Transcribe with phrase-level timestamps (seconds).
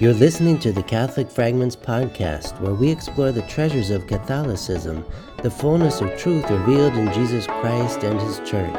[0.00, 5.04] You're listening to the Catholic Fragments podcast, where we explore the treasures of Catholicism,
[5.42, 8.76] the fullness of truth revealed in Jesus Christ and His Church.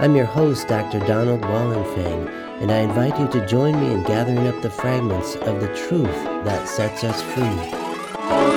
[0.00, 1.00] I'm your host, Dr.
[1.00, 2.30] Donald Wallenfang,
[2.62, 6.24] and I invite you to join me in gathering up the fragments of the truth
[6.46, 8.55] that sets us free.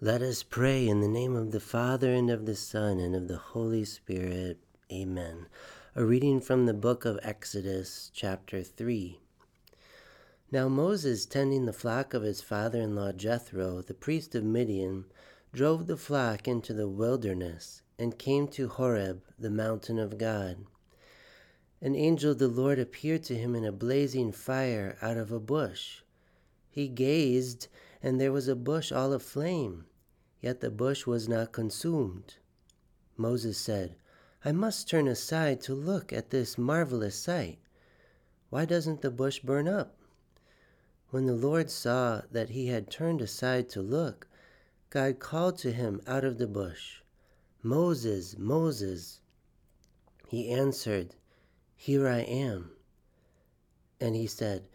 [0.00, 3.26] Let us pray in the name of the Father, and of the Son, and of
[3.26, 4.58] the Holy Spirit.
[4.92, 5.46] Amen.
[5.96, 9.18] A reading from the book of Exodus, chapter 3.
[10.52, 15.06] Now Moses, tending the flock of his father in law Jethro, the priest of Midian,
[15.52, 20.58] drove the flock into the wilderness and came to Horeb, the mountain of God.
[21.82, 25.40] An angel of the Lord appeared to him in a blazing fire out of a
[25.40, 26.02] bush.
[26.70, 27.66] He gazed,
[28.00, 29.86] and there was a bush all aflame,
[30.40, 32.34] yet the bush was not consumed.
[33.16, 33.96] Moses said,
[34.44, 37.58] I must turn aside to look at this marvelous sight.
[38.50, 39.96] Why doesn't the bush burn up?
[41.10, 44.28] When the Lord saw that he had turned aside to look,
[44.90, 47.00] God called to him out of the bush,
[47.62, 49.20] Moses, Moses.
[50.28, 51.14] He answered,
[51.74, 52.70] Here I am.
[54.00, 54.68] And he said,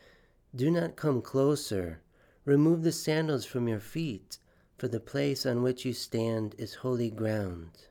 [0.56, 2.02] Do not come closer.
[2.46, 4.38] Remove the sandals from your feet,
[4.78, 7.88] for the place on which you stand is holy ground.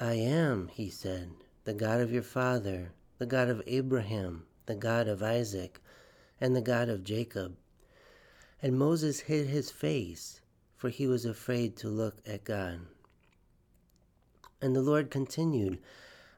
[0.00, 1.30] I am, he said,
[1.64, 5.80] the God of your father, the God of Abraham, the God of Isaac,
[6.40, 7.56] and the God of Jacob.
[8.62, 10.40] And Moses hid his face,
[10.76, 12.80] for he was afraid to look at God.
[14.60, 15.78] And the Lord continued,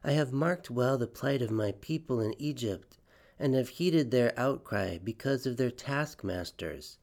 [0.03, 2.97] I have marked well the plight of my people in Egypt,
[3.37, 6.97] and have heeded their outcry because of their taskmasters.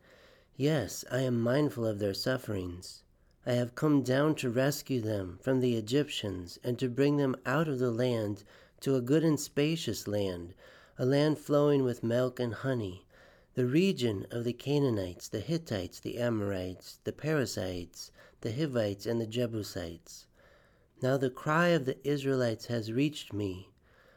[0.58, 3.02] Yes, I am mindful of their sufferings.
[3.44, 7.68] I have come down to rescue them from the Egyptians and to bring them out
[7.68, 8.42] of the land
[8.80, 10.54] to a good and spacious land,
[10.96, 13.04] a land flowing with milk and honey,
[13.52, 19.26] the region of the Canaanites, the Hittites, the Amorites, the Perizzites, the Hivites, and the
[19.26, 20.26] Jebusites.
[21.02, 23.68] Now the cry of the Israelites has reached me.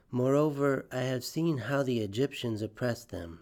[0.09, 3.41] Moreover, I have seen how the Egyptians oppress them.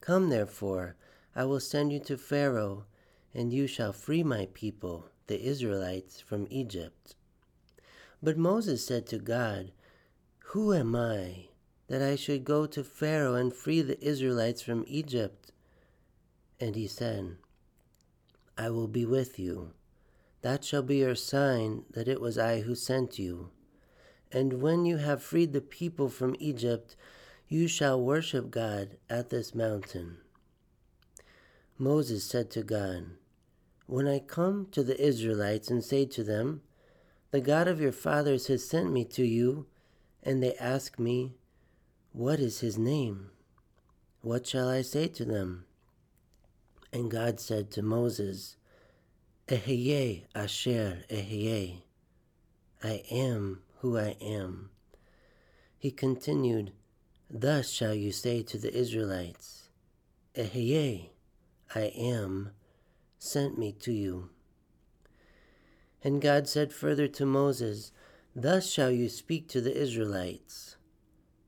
[0.00, 0.94] Come, therefore,
[1.34, 2.86] I will send you to Pharaoh,
[3.32, 7.14] and you shall free my people, the Israelites, from Egypt.
[8.22, 9.72] But Moses said to God,
[10.46, 11.48] Who am I
[11.88, 15.52] that I should go to Pharaoh and free the Israelites from Egypt?
[16.58, 17.36] And he said,
[18.58, 19.72] I will be with you.
[20.42, 23.50] That shall be your sign that it was I who sent you.
[24.32, 26.96] And when you have freed the people from Egypt,
[27.48, 30.18] you shall worship God at this mountain.
[31.80, 33.06] Moses said to God,
[33.86, 36.60] When I come to the Israelites and say to them,
[37.30, 39.64] The God of your fathers has sent me to you,
[40.22, 41.36] and they ask me,
[42.12, 43.30] What is his name?
[44.20, 45.64] What shall I say to them?
[46.92, 48.56] And God said to Moses,
[49.48, 51.78] Ehyeh Asher Ehyeh,
[52.84, 54.68] I am who I am.
[55.78, 56.72] He continued,
[57.30, 59.70] Thus shall you say to the Israelites,
[60.36, 61.08] Ehyeh,
[61.74, 62.50] I am,
[63.18, 64.30] sent me to you.
[66.02, 67.92] And God said further to Moses,
[68.34, 70.76] Thus shall you speak to the Israelites.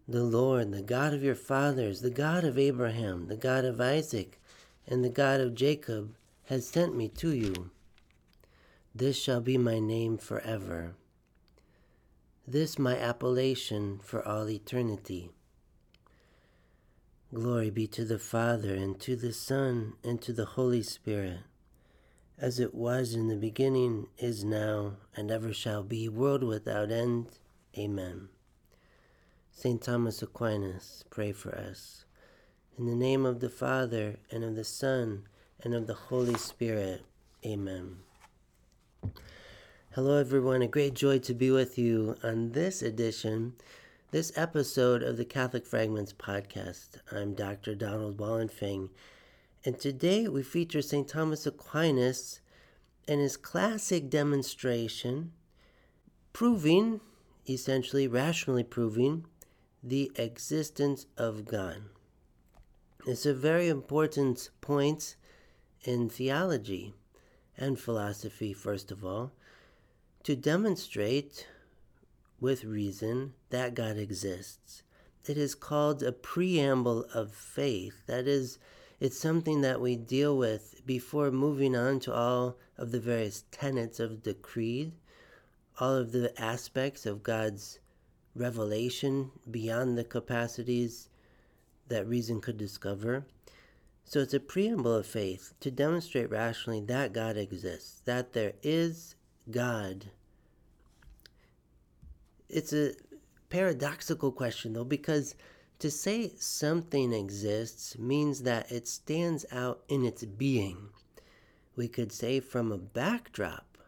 [0.07, 4.41] The Lord, the God of your fathers, the God of Abraham, the God of Isaac,
[4.87, 7.71] and the God of Jacob, has sent me to you.
[8.95, 10.95] This shall be my name forever
[12.47, 15.31] this my appellation for all eternity.
[17.35, 21.39] Glory be to the Father, and to the Son, and to the Holy Spirit,
[22.37, 27.39] as it was in the beginning, is now, and ever shall be, world without end.
[27.79, 28.29] Amen.
[29.51, 29.81] St.
[29.81, 32.05] Thomas Aquinas, pray for us.
[32.77, 35.23] In the name of the Father, and of the Son,
[35.63, 37.03] and of the Holy Spirit.
[37.47, 37.97] Amen.
[39.95, 40.61] Hello, everyone.
[40.61, 43.55] A great joy to be with you on this edition,
[44.13, 46.99] this episode of the Catholic Fragments podcast.
[47.11, 47.75] I'm Dr.
[47.75, 48.91] Donald Wallenfang,
[49.65, 51.09] and today we feature St.
[51.09, 52.41] Thomas Aquinas
[53.09, 55.33] and his classic demonstration
[56.35, 57.01] proving,
[57.49, 59.25] essentially rationally proving,
[59.83, 61.85] the existence of God.
[63.07, 65.17] It's a very important point
[65.85, 66.93] in theology
[67.57, 69.33] and philosophy, first of all
[70.25, 71.49] to demonstrate
[72.43, 74.83] with reason that God exists.
[75.29, 78.03] It is called a preamble of faith.
[78.09, 78.59] That is,
[78.99, 84.01] it's something that we deal with before moving on to all of the various tenets
[84.01, 84.93] of the creed,
[85.79, 87.79] all of the aspects of God's
[88.35, 91.09] revelation beyond the capacities
[91.87, 93.25] that reason could discover.
[94.05, 99.15] So it's a preamble of faith to demonstrate rationally that God exists, that there is
[99.49, 100.07] God.
[102.53, 102.93] It's a
[103.49, 105.35] paradoxical question, though, because
[105.79, 110.91] to say something exists means that it stands out in its being.
[111.75, 113.79] We could say from a backdrop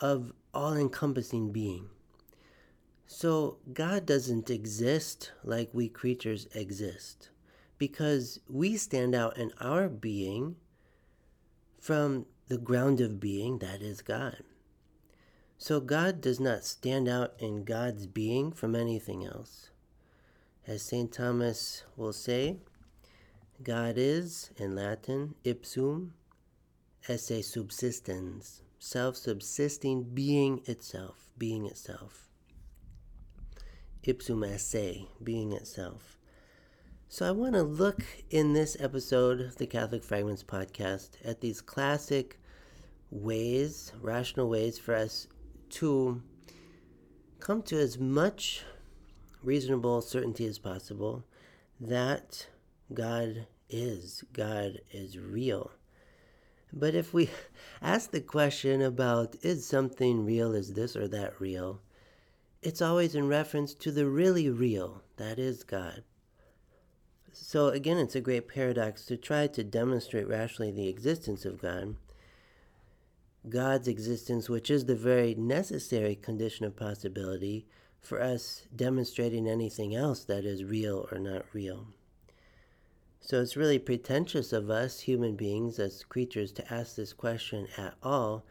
[0.00, 1.90] of all encompassing being.
[3.06, 7.28] So, God doesn't exist like we creatures exist
[7.76, 10.56] because we stand out in our being
[11.78, 14.44] from the ground of being that is God.
[15.62, 19.68] So God does not stand out in God's being from anything else.
[20.66, 21.12] As St.
[21.12, 22.56] Thomas will say,
[23.62, 26.14] God is, in Latin, ipsum
[27.08, 32.30] esse subsistens, self subsisting being itself, being itself.
[34.02, 36.16] Ipsum esse, being itself.
[37.10, 41.60] So, I want to look in this episode of the Catholic Fragments podcast at these
[41.60, 42.40] classic
[43.10, 45.26] ways, rational ways for us
[45.70, 46.22] to
[47.38, 48.64] come to as much
[49.42, 51.24] reasonable certainty as possible
[51.80, 52.46] that
[52.92, 55.70] God is, God is real.
[56.72, 57.30] But if we
[57.82, 61.80] ask the question about is something real, is this or that real,
[62.62, 66.02] it's always in reference to the really real, that is God.
[67.32, 71.96] So, again, it's a great paradox to try to demonstrate rationally the existence of God.
[73.48, 77.66] God's existence, which is the very necessary condition of possibility
[78.00, 81.88] for us demonstrating anything else that is real or not real.
[83.20, 87.94] So it's really pretentious of us human beings as creatures to ask this question at
[88.02, 88.44] all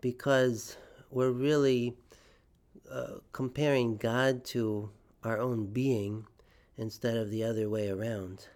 [0.00, 0.76] because
[1.10, 1.96] we're really
[2.90, 4.90] uh, comparing God to
[5.24, 6.26] our own being
[6.76, 8.46] instead of the other way around.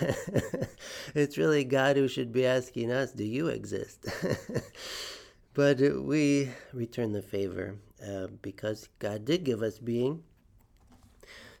[1.14, 4.06] it's really God who should be asking us, Do you exist?
[5.54, 10.22] but we return the favor uh, because God did give us being.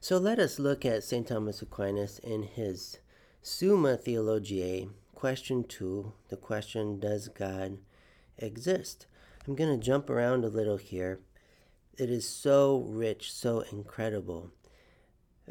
[0.00, 1.26] So let us look at St.
[1.26, 2.98] Thomas Aquinas in his
[3.40, 6.12] Summa Theologiae, question two.
[6.28, 7.78] The question, Does God
[8.36, 9.06] exist?
[9.46, 11.20] I'm going to jump around a little here.
[11.96, 14.50] It is so rich, so incredible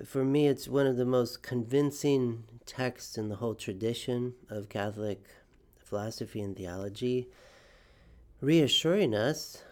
[0.05, 5.27] for me, it's one of the most convincing texts in the whole tradition of Catholic
[5.77, 7.27] philosophy and theology,
[8.43, 9.63] reassuring us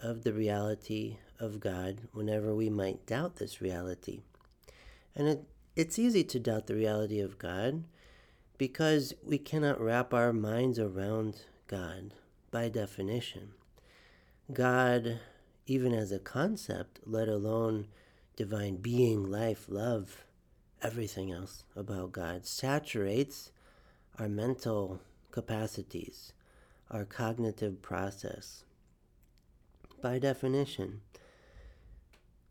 [0.00, 4.20] of the reality of God whenever we might doubt this reality.
[5.16, 5.42] And it,
[5.74, 7.82] it's easy to doubt the reality of God
[8.56, 12.14] because we cannot wrap our minds around God
[12.52, 13.50] by definition.
[14.52, 15.18] God,
[15.66, 17.88] even as a concept, let alone
[18.36, 20.24] divine being, life, love,
[20.80, 23.50] everything else about God saturates
[24.20, 25.00] our mental
[25.32, 26.32] capacities,
[26.94, 28.64] our cognitive process.
[30.00, 31.00] By definition.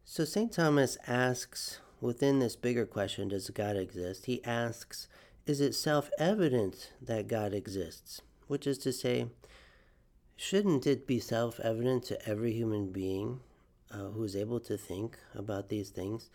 [0.03, 0.51] So St.
[0.51, 4.25] Thomas asks within this bigger question does God exist?
[4.25, 5.07] He asks,
[5.45, 8.21] is it self evident that God exists?
[8.47, 9.27] Which is to say,
[10.35, 13.39] shouldn't it be self evident to every human being
[13.93, 16.29] uh, who's able to think about these things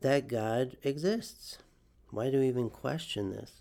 [0.00, 1.58] that God exists.
[2.10, 3.60] Why do we even question this?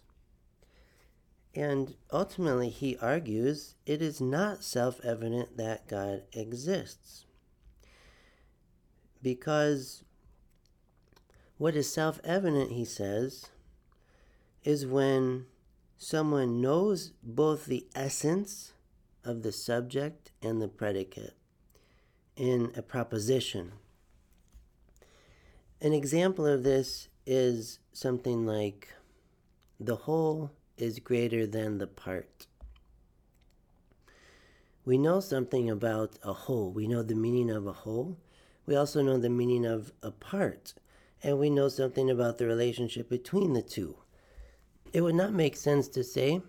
[1.56, 7.26] And ultimately, he argues it is not self evident that God exists.
[9.22, 10.04] Because
[11.58, 13.48] what is self evident, he says,
[14.64, 15.46] is when
[15.98, 18.74] someone knows both the essence
[19.26, 21.36] of the subject and the predicate
[22.36, 23.74] in a proposition.
[25.82, 28.88] An example of this is something like
[29.80, 30.52] the whole
[30.82, 32.48] is greater than the part.
[34.86, 36.72] We know something about a whole.
[36.72, 38.18] We know the meaning of a whole.
[38.66, 40.74] We also know the meaning of a part.
[41.22, 43.98] And we know something about the relationship between the two.
[44.94, 46.42] It would not make sense to say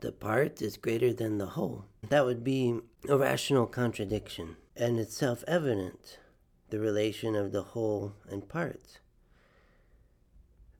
[0.00, 1.86] the part is greater than the whole.
[2.08, 6.18] That would be a rational contradiction and it's self evident
[6.68, 8.98] the relation of the whole and parts.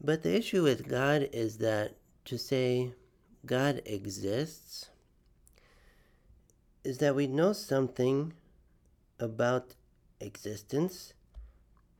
[0.01, 2.93] But the issue with God is that to say
[3.47, 4.91] God exists
[6.85, 8.33] is that we know something
[9.19, 9.75] about
[10.21, 11.15] existence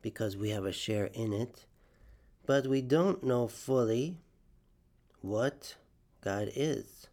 [0.01, 1.65] because we have a share in it,
[2.45, 4.17] but we don't know fully
[5.21, 5.75] what
[6.21, 7.07] God is.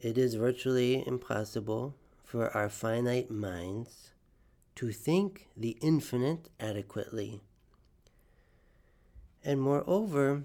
[0.00, 4.12] It is virtually impossible for our finite minds
[4.76, 7.40] to think the infinite adequately.
[9.44, 10.42] And moreover,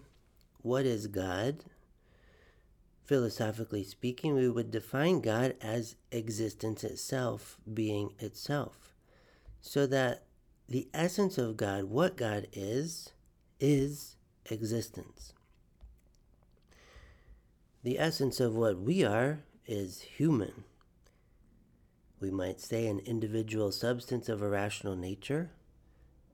[0.61, 1.63] what is God?
[3.03, 8.93] Philosophically speaking, we would define God as existence itself, being itself.
[9.59, 10.23] So that
[10.69, 13.11] the essence of God, what God is,
[13.59, 14.15] is
[14.49, 15.33] existence.
[17.83, 20.63] The essence of what we are is human.
[22.19, 25.49] We might say an individual substance of a rational nature,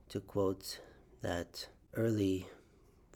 [0.09, 0.79] to quote
[1.21, 2.47] that early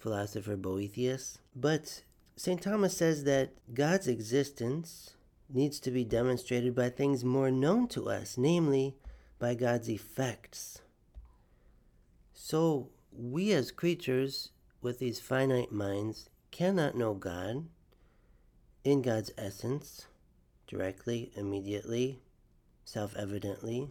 [0.02, 1.38] philosopher Boethius.
[1.56, 2.04] But
[2.36, 2.62] St.
[2.62, 5.16] Thomas says that God's existence
[5.48, 8.96] needs to be demonstrated by things more known to us, namely
[9.38, 10.82] by God's effects.
[12.34, 14.50] So, we as creatures
[14.82, 17.66] with these finite minds cannot know God
[18.84, 20.08] in God's essence
[20.68, 22.22] directly, immediately,
[22.86, 23.90] self evidently,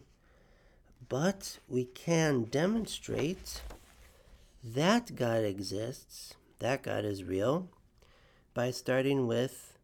[1.09, 3.63] but we can demonstrate
[4.63, 7.69] that God exists, that God is real,
[8.53, 9.79] by starting with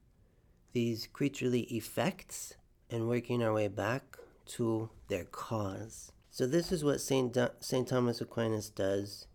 [0.73, 2.55] these creaturely effects
[2.91, 6.13] and working our way back to their cause.
[6.31, 7.37] So, this is what St.
[7.61, 7.89] St.
[7.89, 9.27] Thomas Aquinas does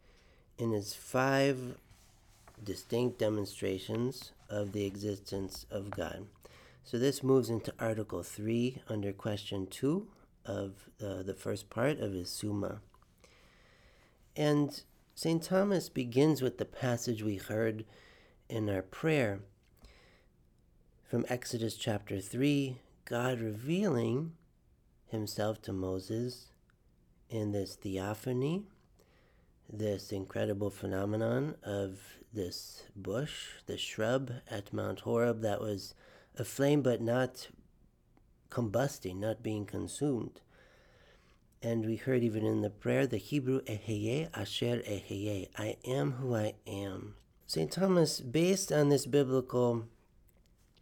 [0.58, 1.78] in his five
[2.64, 6.28] distinct demonstrations of the existence of God.
[6.84, 10.08] So, this moves into Article 3 under question 2
[10.46, 12.82] of uh, the first part of his Summa.
[14.36, 14.84] And
[15.24, 15.44] St.
[15.44, 17.86] Thomas begins with the passage we heard
[18.50, 19.42] in our prayer
[21.04, 24.32] from Exodus chapter 3, God revealing
[25.06, 26.48] himself to Moses
[27.30, 28.64] in this theophany,
[29.72, 32.00] this incredible phenomenon of
[32.34, 35.94] this bush, this shrub at Mount Horeb that was
[36.36, 37.48] aflame but not
[38.50, 40.42] combusting, not being consumed.
[41.64, 46.36] And we heard even in the prayer the Hebrew Ehyeh Asher Ehyeh, I am who
[46.36, 47.16] I am.
[47.46, 47.72] St.
[47.72, 49.86] Thomas, based on this biblical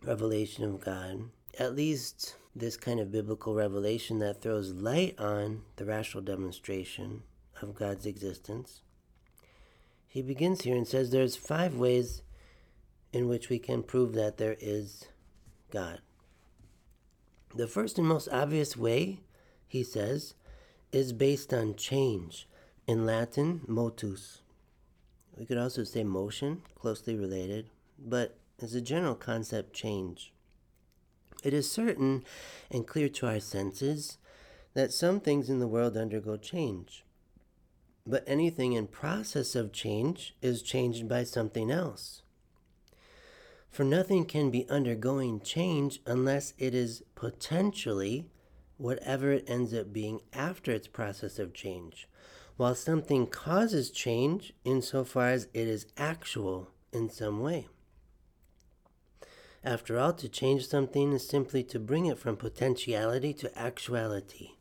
[0.02, 5.86] revelation of God, at least this kind of biblical revelation that throws light on the
[5.86, 7.24] rational demonstration
[7.62, 8.82] of God's existence,
[10.08, 12.22] he begins here and says there's five ways
[13.12, 15.08] in which we can prove that there is
[15.72, 16.00] God.
[17.54, 19.20] The first and most obvious way,
[19.68, 20.36] he says,
[20.92, 22.48] is based on change.
[22.88, 24.42] In Latin, motus.
[25.38, 30.34] We could also say motion, closely related, but as a general concept, change.
[31.44, 32.24] It is certain
[32.70, 34.18] and clear to our senses
[34.74, 37.06] that some things in the world undergo change.
[38.06, 42.24] But anything in process of change is changed by something else.
[43.70, 48.26] For nothing can be undergoing change unless it is potentially
[48.80, 52.08] whatever it ends up being after its process of change,
[52.58, 57.68] while something causes change insofar as it is actual in some way.
[59.64, 64.52] After all, to change something is simply to bring it from potentiality to actuality.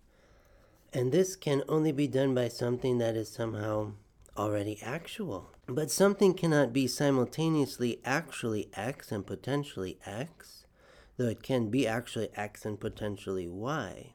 [0.92, 3.92] And this can only be done by something that is somehow
[4.36, 5.50] already actual.
[5.66, 10.57] But something cannot be simultaneously actually X and potentially X,
[11.18, 14.14] though it can be actually X and potentially Y.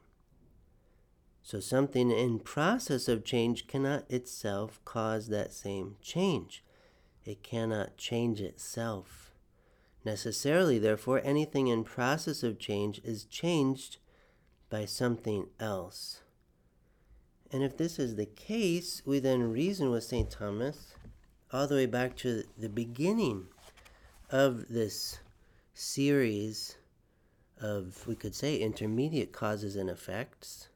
[1.42, 6.64] So something in process of change cannot itself cause that same change.
[7.26, 9.30] It cannot change itself.
[10.04, 13.98] Necessarily, therefore, anything in process of change is changed
[14.70, 16.22] by something else.
[17.52, 20.30] And if this is the case, we then reason with St.
[20.30, 20.94] Thomas
[21.52, 23.46] all the way back to the beginning
[24.30, 25.20] of this
[25.74, 26.76] series
[27.60, 30.68] of, we could say, intermediate causes and effects,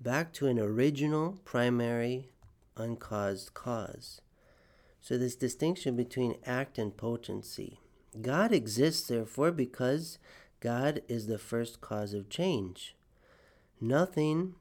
[0.00, 2.28] back to an original, primary,
[2.76, 4.20] uncaused cause.
[5.00, 7.80] So, this distinction between act and potency.
[8.20, 10.18] God exists, therefore, because
[10.60, 12.96] God is the first cause of change.
[13.80, 14.54] Nothing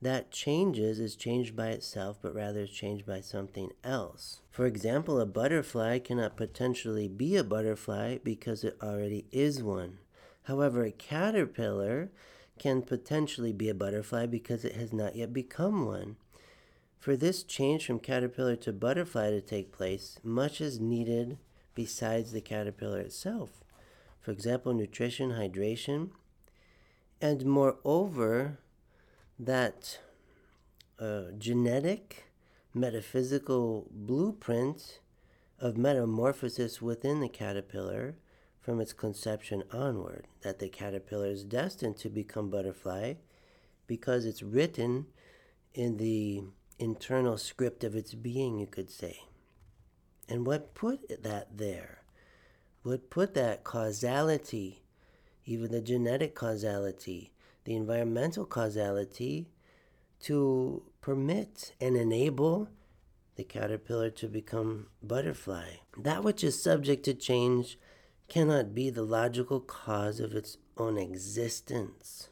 [0.00, 4.40] that changes is changed by itself, but rather is changed by something else.
[4.50, 9.98] For example, a butterfly cannot potentially be a butterfly because it already is one.
[10.44, 12.10] However, a caterpillar
[12.58, 16.16] can potentially be a butterfly because it has not yet become one.
[16.98, 21.38] For this change from caterpillar to butterfly to take place, much is needed
[21.74, 23.64] besides the caterpillar itself.
[24.20, 26.10] For example, nutrition, hydration,
[27.20, 28.58] and moreover,
[29.38, 29.98] that
[30.98, 32.24] a genetic,
[32.72, 35.00] metaphysical blueprint
[35.58, 38.14] of metamorphosis within the caterpillar
[38.62, 43.14] from its conception onward, that the caterpillar is destined to become butterfly
[43.88, 45.06] because it's written
[45.74, 46.44] in the
[46.78, 49.24] internal script of its being, you could say.
[50.28, 52.02] And what put that there?
[52.84, 54.82] What put that causality,
[55.44, 57.32] even the genetic causality,
[57.64, 59.48] the environmental causality,
[60.20, 62.68] to permit and enable
[63.36, 65.76] the caterpillar to become butterfly.
[65.98, 67.78] That which is subject to change
[68.32, 72.30] cannot be the logical cause of its own existence.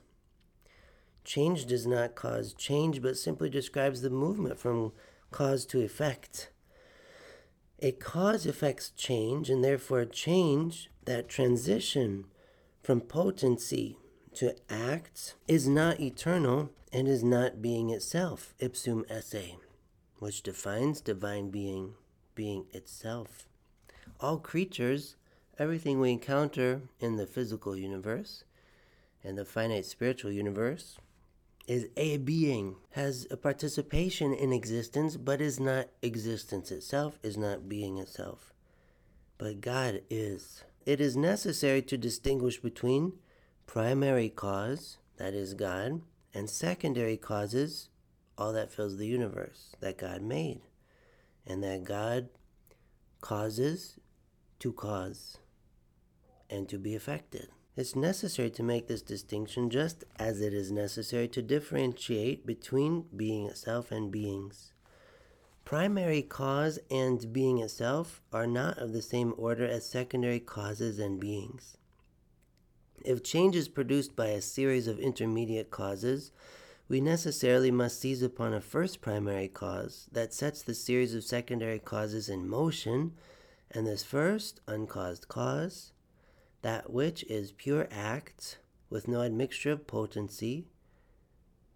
[1.25, 4.93] Change does not cause change, but simply describes the movement from
[5.31, 6.49] cause to effect.
[7.81, 12.25] A cause affects change, and therefore, change, that transition
[12.83, 13.99] from potency
[14.37, 19.59] to act, is not eternal and is not being itself, ipsum esse,
[20.19, 21.93] which defines divine being,
[22.35, 23.47] being itself.
[24.19, 25.17] All creatures,
[25.61, 28.45] everything we encounter in the physical universe
[29.23, 30.97] and the finite spiritual universe,
[31.69, 37.69] is a being, has a participation in existence, but is not existence itself, is not
[37.69, 38.55] being itself.
[39.37, 40.65] But God is.
[40.87, 43.13] It is necessary to distinguish between
[43.67, 46.01] primary cause, that is God,
[46.33, 47.91] and secondary causes,
[48.39, 50.63] all that fills the universe, that God made,
[51.47, 52.31] and that God
[53.21, 53.99] causes
[54.61, 55.40] to cause
[56.51, 57.49] and to be affected.
[57.77, 63.47] It's necessary to make this distinction just as it is necessary to differentiate between being
[63.47, 64.73] itself and beings.
[65.65, 71.21] Primary cause and being itself are not of the same order as secondary causes and
[71.21, 71.77] beings.
[73.05, 76.33] If change is produced by a series of intermediate causes,
[76.89, 81.79] we necessarily must seize upon a first primary cause that sets the series of secondary
[81.79, 83.13] causes in motion,
[83.71, 85.93] and this first uncaused cause
[86.63, 90.67] that which is pure act, with no admixture of potency,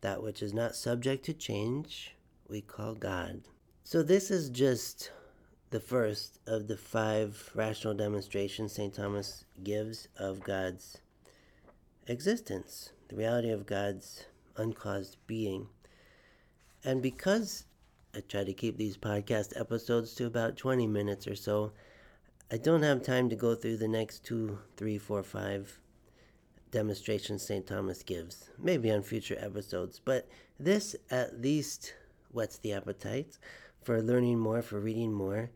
[0.00, 2.14] that which is not subject to change,
[2.48, 3.42] we call God.
[3.84, 5.10] So, this is just
[5.70, 8.94] the first of the five rational demonstrations St.
[8.94, 10.98] Thomas gives of God's
[12.06, 15.68] existence, the reality of God's uncaused being.
[16.84, 17.64] And because
[18.14, 21.72] I try to keep these podcast episodes to about 20 minutes or so,
[22.52, 25.80] I don't have time to go through the next two, three, four, five
[26.70, 27.66] demonstrations St.
[27.66, 30.28] Thomas gives, maybe on future episodes, but
[30.60, 31.94] this at least
[32.32, 33.38] whets the appetite
[33.82, 35.50] for learning more, for reading more.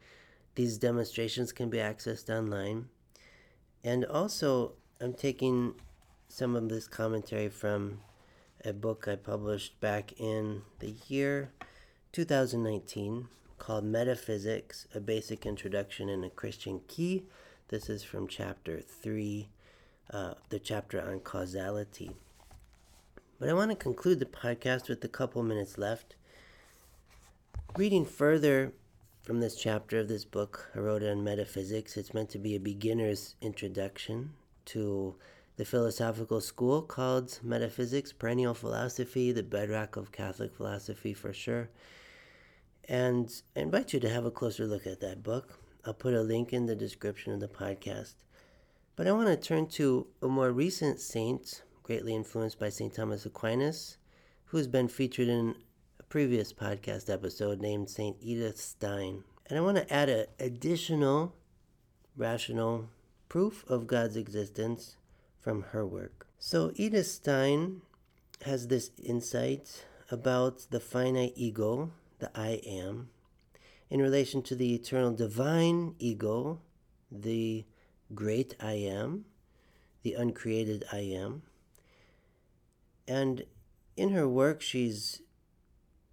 [0.55, 2.88] These demonstrations can be accessed online.
[3.85, 5.74] And also, I'm taking
[6.29, 8.01] some of this commentary from
[8.64, 11.53] a book I published back in the year
[12.12, 13.29] 2019
[13.68, 17.24] called Metaphysics A Basic Introduction in a Christian Key.
[17.68, 19.46] This is from chapter 3,
[20.11, 22.12] uh, the chapter on causality.
[23.38, 26.14] But I want to conclude the podcast with a couple minutes left.
[27.76, 28.72] Reading further
[29.20, 31.98] from this chapter of this book, I wrote on metaphysics.
[31.98, 34.31] It's meant to be a beginner's introduction
[34.64, 35.14] to
[35.59, 41.68] the philosophical school called Metaphysics, Perennial Philosophy, the bedrock of Catholic philosophy for sure.
[42.88, 45.59] And I invite you to have a closer look at that book.
[45.85, 48.14] I'll put a link in the description of the podcast.
[48.96, 52.92] But I want to turn to a more recent saint, greatly influenced by St.
[52.94, 53.98] Thomas Aquinas,
[54.46, 55.55] who has been featured in
[56.01, 58.16] a previous podcast episode named St.
[58.20, 59.22] Edith Stein.
[59.46, 61.35] And I want to add an additional
[62.16, 62.88] rational
[63.29, 64.96] proof of God's existence
[65.38, 66.27] from her work.
[66.38, 67.83] So, Edith Stein
[68.42, 73.11] has this insight about the finite ego the I am,
[73.90, 76.61] in relation to the eternal divine ego,
[77.11, 77.64] the
[78.14, 79.24] great I am,
[80.02, 81.42] the uncreated I am.
[83.07, 83.44] And
[83.96, 85.22] in her work, she's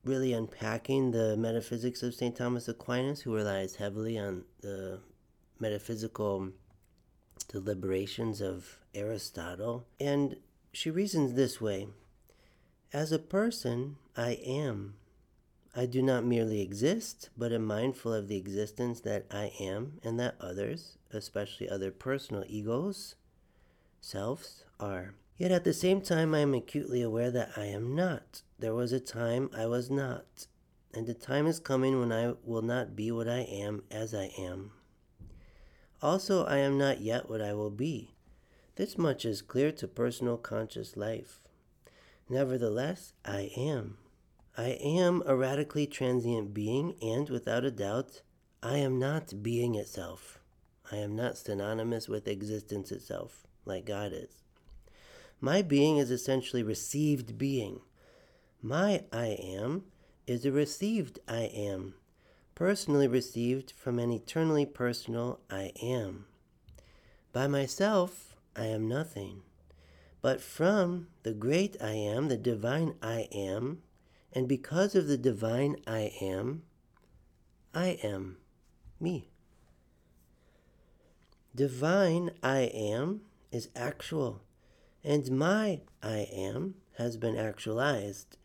[0.04, 2.36] really unpacking the metaphysics of St.
[2.36, 5.00] Thomas Aquinas, who relies heavily on the
[5.60, 6.52] metaphysical
[7.48, 9.86] deliberations of Aristotle.
[10.00, 10.38] And
[10.72, 11.88] she reasons this way
[12.94, 14.96] As a person, I am
[15.78, 20.18] I do not merely exist, but am mindful of the existence that I am and
[20.22, 23.16] that others, especially other personal egos,
[24.00, 25.16] selves, are.
[25.38, 28.42] Yet at the same time, I am acutely aware that I am not.
[28.58, 30.48] There was a time I was not,
[30.94, 34.32] and the time is coming when I will not be what I am as I
[34.38, 34.72] am.
[36.02, 38.12] Also, I am not yet what I will be.
[38.78, 41.42] This much is clear to personal conscious life.
[42.30, 43.98] Nevertheless, I am.
[44.58, 48.22] I am a radically transient being, and without a doubt,
[48.64, 50.40] I am not being itself.
[50.92, 54.44] I am not synonymous with existence itself, like God is.
[55.42, 57.82] My being is essentially received being.
[58.62, 59.84] My I am
[60.26, 61.96] is a received I am,
[62.56, 66.26] personally received from an eternally personal I am.
[67.34, 69.42] By myself, I am nothing.
[70.22, 73.82] But from the great I am, the divine I am,
[74.36, 76.64] and because of the divine I am,
[77.74, 78.38] I am
[79.00, 79.30] me.
[81.56, 83.22] Divine I am
[83.54, 84.42] is actual,
[85.06, 88.38] and my I am has been actualized.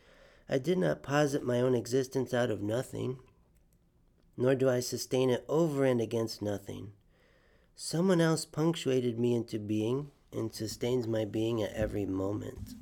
[0.49, 3.19] I did not posit my own existence out of nothing,
[4.37, 6.93] nor do I sustain it over and against nothing.
[7.75, 12.75] Someone else punctuated me into being and sustains my being at every moment.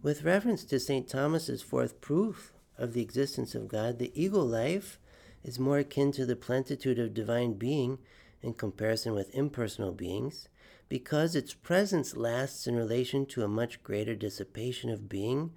[0.00, 1.08] With reference to St.
[1.08, 5.00] Thomas's fourth proof of the existence of God, the ego life
[5.42, 7.98] is more akin to the plenitude of divine being
[8.40, 10.48] in comparison with impersonal beings
[10.88, 15.50] because its presence lasts in relation to a much greater dissipation of being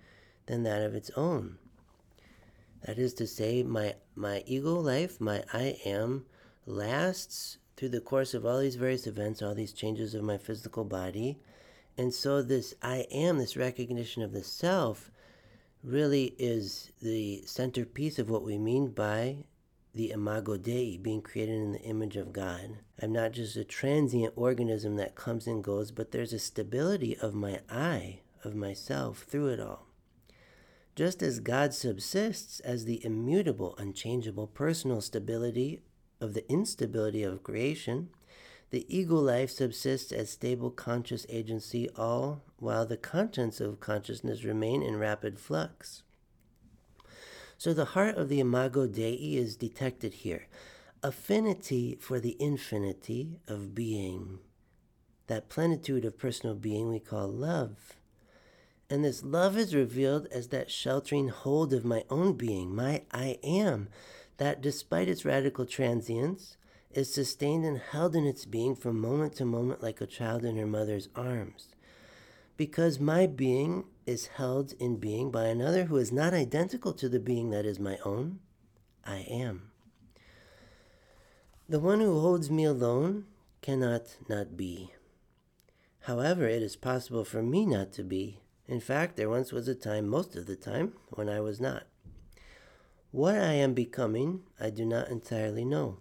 [0.48, 1.58] than that of its own.
[2.86, 6.26] That is to say, my, my ego life, my I am,
[6.66, 10.84] lasts through the course of all these various events, all these changes of my physical
[10.84, 11.38] body.
[11.98, 15.12] And so, this I am, this recognition of the self,
[15.84, 19.44] really is the centerpiece of what we mean by
[19.94, 22.78] the imago Dei, being created in the image of God.
[23.02, 27.34] I'm not just a transient organism that comes and goes, but there's a stability of
[27.34, 29.88] my I, of myself, through it all.
[30.96, 35.82] Just as God subsists as the immutable, unchangeable personal stability
[36.22, 38.10] of the instability of creation,
[38.72, 44.82] the ego life subsists as stable conscious agency, all while the contents of consciousness remain
[44.82, 46.04] in rapid flux.
[47.58, 50.48] So the heart of the Imago Dei is detected here.
[51.04, 54.40] Affinity for the infinity of being.
[55.28, 57.98] That plenitude of personal being we call love.
[58.90, 63.38] And this love is revealed as that sheltering hold of my own being, my I
[63.44, 63.90] am,
[64.38, 66.58] that despite its radical transience,
[66.94, 70.58] is sustained and held in its being from moment to moment like a child in
[70.58, 71.70] her mother's arms
[72.62, 77.20] because my being is held in being by another who is not identical to the
[77.20, 78.38] being that is my own,
[79.04, 79.72] I am.
[81.68, 83.26] The one who holds me alone
[83.64, 84.94] cannot not be.
[86.02, 88.42] However, it is possible for me not to be.
[88.68, 91.88] In fact, there once was a time, most of the time, when I was not.
[93.10, 95.98] What I am becoming, I do not entirely know.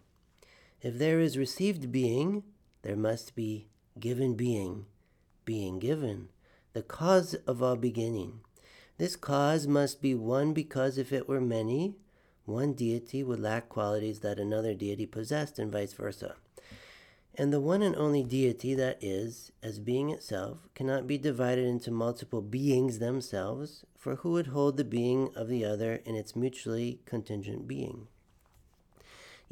[0.82, 2.42] If there is received being,
[2.82, 4.86] there must be given being,
[5.44, 6.28] being given
[6.72, 8.40] the cause of all beginning.
[8.96, 11.96] This cause must be one because if it were many,
[12.44, 16.36] one deity would lack qualities that another deity possessed, and vice versa.
[17.34, 21.90] And the one and only deity that is, as being itself, cannot be divided into
[21.90, 27.00] multiple beings themselves, for who would hold the being of the other in its mutually
[27.04, 28.08] contingent being?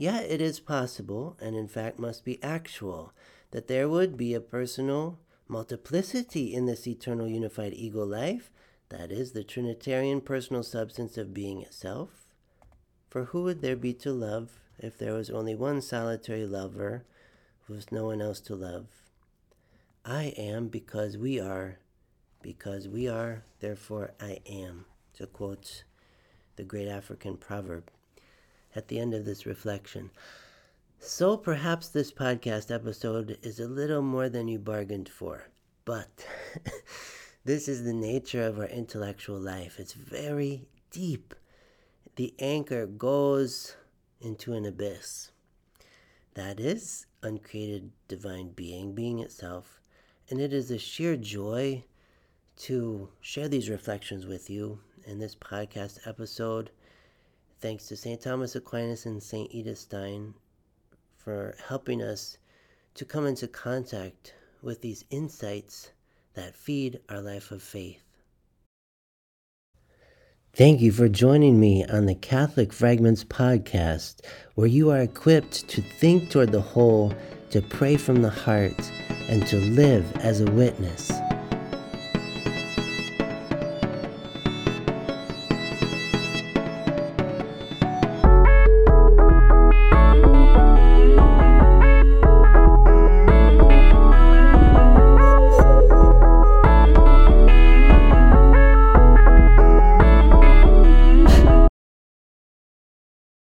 [0.00, 3.12] Yet it is possible, and in fact must be actual,
[3.50, 8.52] that there would be a personal multiplicity in this eternal unified ego life,
[8.90, 12.10] that is, the Trinitarian personal substance of being itself.
[13.10, 17.04] For who would there be to love if there was only one solitary lover
[17.68, 18.86] with no one else to love?
[20.04, 21.80] I am because we are,
[22.40, 24.84] because we are, therefore I am,
[25.14, 25.82] to quote
[26.54, 27.90] the great African proverb
[28.74, 30.10] at the end of this reflection.
[31.00, 35.48] So perhaps this podcast episode is a little more than you bargained for,
[35.84, 36.26] but
[37.44, 39.78] this is the nature of our intellectual life.
[39.78, 41.34] It's very deep.
[42.16, 43.76] The anchor goes
[44.20, 45.30] into an abyss.
[46.34, 49.80] That is uncreated divine being, being itself.
[50.30, 51.84] And it is a sheer joy
[52.58, 56.70] to share these reflections with you in this podcast episode.
[57.60, 58.20] Thanks to St.
[58.20, 59.52] Thomas Aquinas and St.
[59.52, 60.34] Edith Stein
[61.16, 62.38] for helping us
[62.94, 65.90] to come into contact with these insights
[66.34, 68.02] that feed our life of faith.
[70.52, 75.82] Thank you for joining me on the Catholic Fragments podcast, where you are equipped to
[75.82, 77.12] think toward the whole,
[77.50, 78.80] to pray from the heart,
[79.28, 81.10] and to live as a witness.